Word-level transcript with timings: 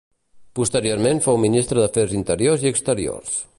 Posteriorment 0.59 1.21
fou 1.27 1.37
Ministre 1.45 1.85
d'Afers 1.85 2.17
Interiors 2.23 2.67
i 2.67 2.73
Exteriors. 2.75 3.41